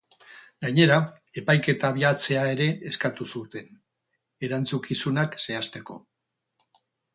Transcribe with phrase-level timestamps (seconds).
[0.65, 0.95] Gainera,
[1.41, 3.69] epaiketa abiatzea ere eskatu zuten,
[4.49, 6.03] erantzukizunak zehazteko.